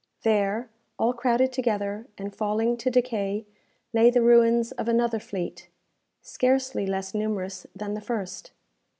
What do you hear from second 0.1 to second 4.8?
There, all crowded together and falling to decay, lay the ruins